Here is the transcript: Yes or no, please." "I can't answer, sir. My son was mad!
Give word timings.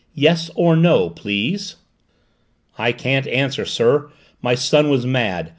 Yes 0.15 0.49
or 0.55 0.75
no, 0.75 1.11
please." 1.11 1.75
"I 2.75 2.91
can't 2.91 3.27
answer, 3.27 3.65
sir. 3.67 4.09
My 4.41 4.55
son 4.55 4.89
was 4.89 5.05
mad! 5.05 5.49